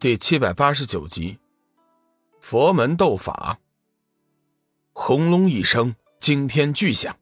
[0.00, 1.38] 第七百八十九集，
[2.40, 3.60] 佛门斗法。
[4.94, 7.14] 轰隆一声惊天巨响，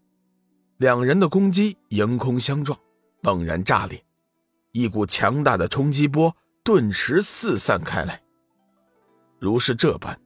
[0.77, 2.79] 两人的攻击迎空相撞，
[3.21, 4.01] 猛然炸裂，
[4.71, 8.23] 一股强大的冲击波顿时四散开来。
[9.41, 10.17] 如是这般，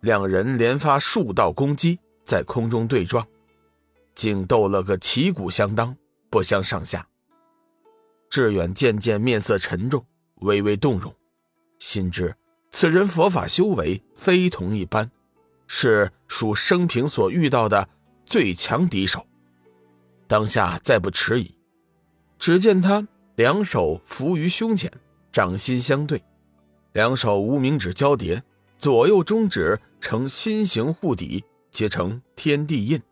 [0.00, 3.26] 两人连发数道攻击，在空中对撞，
[4.14, 5.96] 竟斗了个旗鼓相当，
[6.30, 7.04] 不相上下。
[8.30, 11.12] 志远渐渐面色沉重，微微动容。
[11.80, 12.32] 心知
[12.70, 15.10] 此人佛法修为非同一般，
[15.66, 17.88] 是属生平所遇到的
[18.24, 19.26] 最强敌手。
[20.28, 21.52] 当下再不迟疑，
[22.38, 24.88] 只见他两手扶于胸前，
[25.32, 26.22] 掌心相对，
[26.92, 28.40] 两手无名指交叠，
[28.78, 31.42] 左右中指呈心形护底，
[31.72, 33.02] 结成天地印。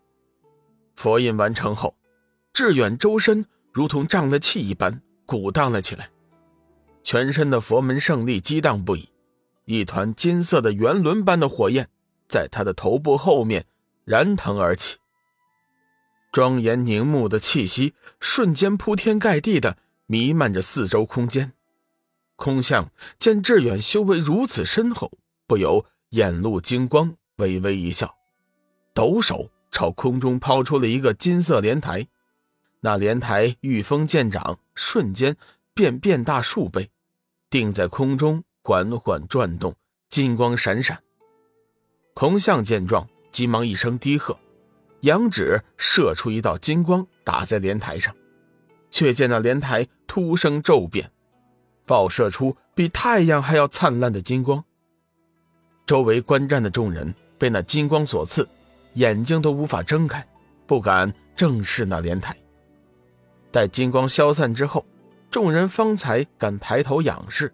[0.94, 1.96] 佛印完成后，
[2.52, 6.08] 志远周身如同胀了气一般，鼓荡了起来。
[7.02, 9.08] 全身的佛门圣力激荡不已，
[9.64, 11.88] 一团金色的圆轮般的火焰
[12.28, 13.66] 在他的头部后面
[14.04, 14.96] 燃腾而起，
[16.32, 21.52] 庄严凝目的气息瞬间铺天盖地的弥漫着四周空间。
[22.36, 25.10] 空相见志远修为如此深厚，
[25.46, 28.14] 不由眼露金光，微微一笑，
[28.94, 32.06] 抖手朝空中抛出了一个金色莲台，
[32.80, 35.36] 那莲台御风渐长，瞬间
[35.78, 36.90] 便变大数倍。
[37.48, 39.72] 定在空中，缓缓转动，
[40.08, 41.00] 金光闪闪。
[42.14, 44.36] 空相见状，急忙一声低喝，
[45.02, 48.12] 扬指射出一道金光，打在莲台上。
[48.90, 51.12] 却见那莲台突生骤变，
[51.86, 54.64] 爆射出比太阳还要灿烂的金光。
[55.86, 58.48] 周围观战的众人被那金光所刺，
[58.94, 60.26] 眼睛都无法睁开，
[60.66, 62.36] 不敢正视那莲台。
[63.52, 64.84] 待金光消散之后。
[65.30, 67.52] 众人方才敢抬头仰视，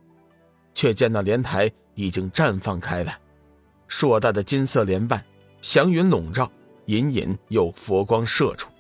[0.73, 3.19] 却见那莲台已经绽放开来，
[3.89, 5.25] 硕大的金色莲瓣，
[5.61, 6.51] 祥云笼罩，
[6.87, 8.71] 隐隐有佛光射出。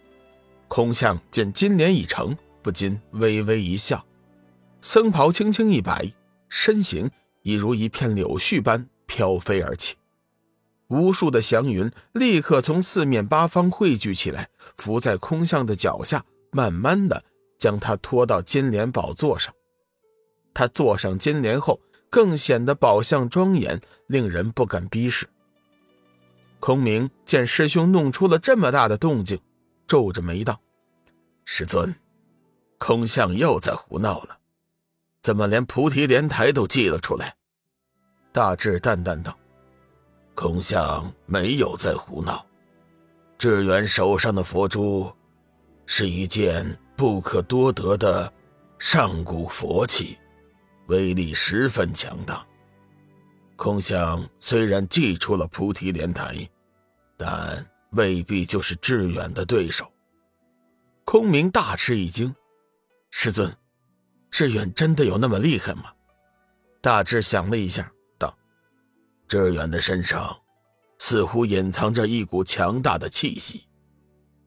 [0.68, 4.04] 空相见金莲已成，不禁微微一笑，
[4.80, 6.12] 僧袍轻轻一摆，
[6.48, 7.10] 身形
[7.42, 9.96] 已如一片柳絮般飘飞而起。
[10.88, 17.24] 无数的祥云立刻从四面八方汇聚起来，伏在空相的脚下，慢慢的。
[17.64, 19.54] 将他拖到金莲宝座上，
[20.52, 21.80] 他坐上金莲后，
[22.10, 25.26] 更显得宝相庄严，令人不敢逼视。
[26.60, 29.40] 空明见师兄弄出了这么大的动静，
[29.86, 30.60] 皱着眉道
[31.46, 31.94] ：“师尊，
[32.76, 34.36] 空相又在胡闹了，
[35.22, 37.34] 怎么连菩提莲台都祭了出来？”
[38.30, 39.34] 大智淡淡道
[40.36, 42.44] ：“空相没有在胡闹，
[43.38, 45.10] 智远手上的佛珠，
[45.86, 48.32] 是一件。”不可多得的
[48.78, 50.16] 上古佛器，
[50.86, 52.46] 威力十分强大。
[53.56, 56.48] 空相虽然祭出了菩提莲台，
[57.16, 59.90] 但未必就是致远的对手。
[61.04, 62.34] 空明大吃一惊
[63.10, 63.52] ：“师尊，
[64.30, 65.92] 致远真的有那么厉害吗？”
[66.80, 68.36] 大智想了一下，道
[69.28, 70.36] ：“致远的身上
[70.98, 73.66] 似乎隐藏着一股强大的气息，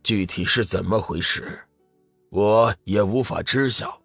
[0.03, 1.59] 具体是怎么回事？”
[2.29, 4.01] 我也无法知晓。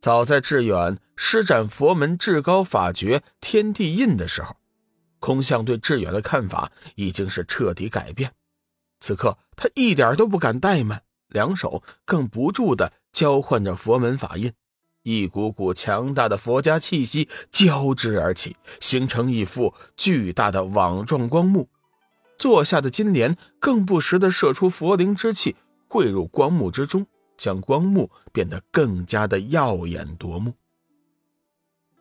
[0.00, 4.56] 早在志远施展佛门至高法诀天地印的时候，
[5.18, 8.32] 空相对志远的看法已经是彻底改变。
[9.00, 14.52] 此刻他一点都不敢怠慢，两手更不住的交换着佛门法印，
[15.02, 21.68] 一股股强大的佛家气息交织而起，形成一副巨大的网状光幕。
[22.38, 25.56] 坐下的金莲更不时的射出佛灵之气。
[25.88, 27.06] 汇入光幕之中，
[27.36, 30.52] 将光幕变得更加的耀眼夺目。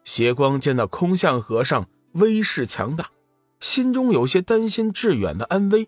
[0.04, 3.12] 邪光见到空相和尚威势强大，
[3.60, 5.88] 心中有些担心志远的安危，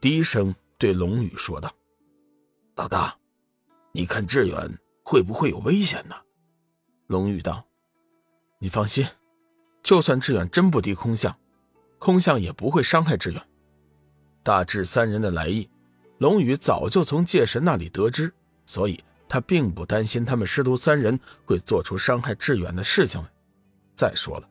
[0.00, 1.72] 低声对龙宇说道
[2.76, 3.16] ：“老大，
[3.92, 6.16] 你看志远会不会有危险呢？”
[7.08, 7.64] 龙宇道
[8.58, 9.06] ：“你放心，
[9.82, 11.36] 就算志远真不敌空相，
[11.98, 13.42] 空相也不会伤害志远。
[14.42, 15.68] 大智三人的来意。”
[16.24, 18.32] 龙宇早就从界神那里得知，
[18.64, 23.28] 所以他并不担心他们师徒三人会做出伤害志远的事情来。
[23.94, 24.48] 再说了，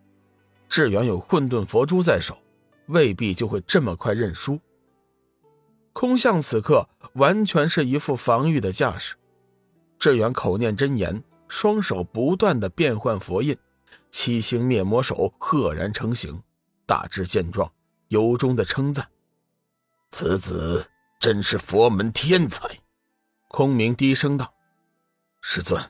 [0.69, 2.37] 志远有混沌佛珠在手，
[2.89, 4.59] 未必就会这么快认输。
[5.93, 9.15] 空相此刻完全是一副防御的架势。
[9.97, 13.57] 志远口念真言，双手不断的变换佛印，
[14.11, 16.39] 七星灭魔手赫然成型。
[16.85, 17.71] 大智见状，
[18.09, 19.07] 由衷的称赞
[20.11, 20.87] ：“此子。”
[21.23, 22.67] 真是佛门天才，
[23.47, 24.53] 空明低声道
[25.39, 25.81] ：“师尊，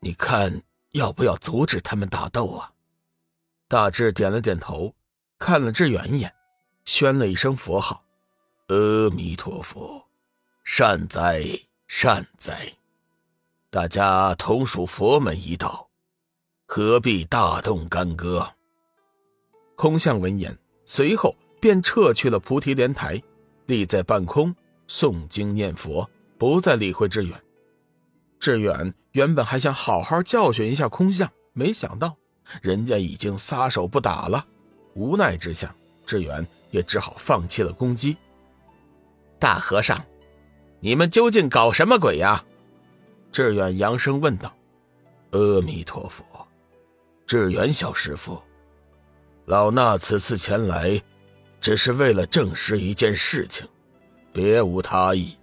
[0.00, 0.62] 你看
[0.92, 2.72] 要不要阻止他们打斗啊？”
[3.68, 4.94] 大智点了点头，
[5.38, 6.34] 看了志远一眼，
[6.86, 8.02] 宣了一声佛号
[8.68, 10.02] ：“阿弥陀佛，
[10.64, 11.44] 善哉
[11.86, 12.72] 善哉。
[13.68, 15.90] 大家同属佛门一道，
[16.64, 18.54] 何必大动干戈？”
[19.76, 20.56] 空相闻言，
[20.86, 23.22] 随后便撤去了菩提莲台，
[23.66, 24.54] 立在半空
[24.88, 26.08] 诵经念佛，
[26.38, 27.40] 不再理会志远。
[28.38, 32.16] 志远原本还想好好教训一下空相，没想到。
[32.62, 34.46] 人家已经撒手不打了，
[34.94, 35.74] 无奈之下，
[36.06, 38.16] 志远也只好放弃了攻击。
[39.38, 40.00] 大和尚，
[40.78, 42.44] 你们究竟搞什么鬼呀？
[43.32, 44.54] 志远扬声问道。
[45.32, 46.24] 阿弥陀佛，
[47.26, 48.40] 志远小师傅，
[49.46, 51.02] 老衲此次前来，
[51.60, 53.66] 只是为了证实一件事情，
[54.32, 55.36] 别无他意。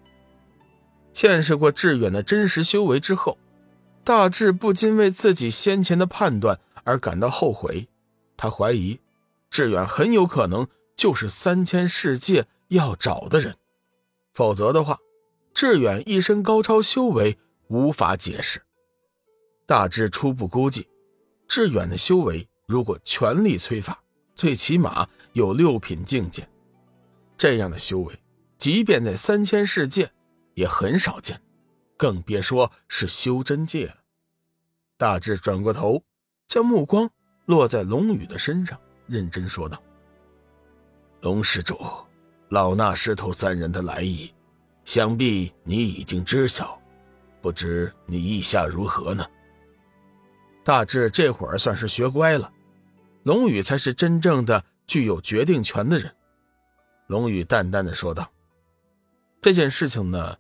[1.12, 3.38] 见识过志远的真实修为之后，
[4.04, 6.60] 大智不禁为自己先前的判断。
[6.86, 7.88] 而感到后悔，
[8.36, 9.00] 他怀疑
[9.50, 10.68] 志远很有可能
[10.98, 13.56] 就是三千世界要找的人，
[14.34, 15.00] 否则的话，
[15.54, 17.38] 志远一身高超修为
[17.70, 18.62] 无法解释。
[19.66, 20.86] 大志初步估计，
[21.48, 24.03] 志远的修为如果全力催发，
[24.36, 26.48] 最起码有六品境界，
[27.38, 28.20] 这样的修为，
[28.58, 30.12] 即便在三千世界
[30.54, 31.42] 也很少见，
[31.98, 33.96] 更别说是修真界了。
[34.98, 36.04] 大志转过头。
[36.46, 37.10] 将目光
[37.46, 39.82] 落在龙宇的身上，认真说道
[41.22, 41.80] ：“龙施主，
[42.50, 44.32] 老衲师徒三人的来意，
[44.86, 46.80] 想必你已经知晓，
[47.42, 49.26] 不知你意下如何呢？”
[50.64, 52.52] 大智这会儿算是学乖了，
[53.24, 56.14] 龙宇才是真正的具有决定权的人。
[57.08, 58.32] 龙宇淡淡的说道
[59.42, 60.38] ：“这件事情呢，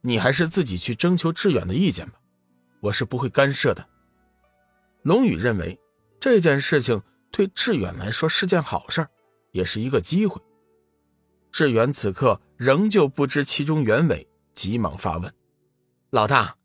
[0.00, 2.14] 你还是自己去征求志远的意见吧，
[2.80, 3.86] 我是不会干涉的。”
[5.02, 5.78] 龙宇认为
[6.18, 9.06] 这件事情对志远来说是件好事
[9.52, 10.40] 也是一个机会。
[11.52, 15.32] 志远此刻仍旧不知其中原委，急忙发问
[16.10, 16.56] ：“老大，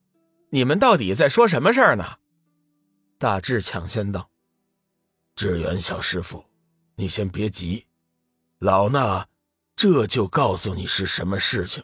[0.50, 2.16] 你们到底在说什么事儿呢？”
[3.19, 4.30] 大志抢先道
[5.39, 6.44] ：“志远小师傅，
[6.95, 7.86] 你先别急，
[8.57, 9.24] 老衲
[9.74, 11.81] 这就告诉你是什么事情。”